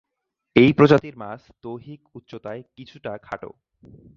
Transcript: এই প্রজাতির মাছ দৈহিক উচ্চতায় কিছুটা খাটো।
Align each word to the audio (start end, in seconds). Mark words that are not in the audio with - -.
এই 0.55 0.71
প্রজাতির 0.73 1.15
মাছ 1.17 1.41
দৈহিক 1.63 2.01
উচ্চতায় 2.15 2.61
কিছুটা 2.75 3.11
খাটো। 3.23 3.51